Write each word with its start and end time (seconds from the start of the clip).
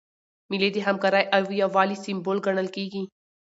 مېلې 0.49 0.69
د 0.73 0.77
همکارۍ 0.87 1.23
او 1.35 1.43
یووالي 1.61 1.97
سمبول 2.05 2.37
ګڼل 2.45 2.67
کېږي. 2.75 3.03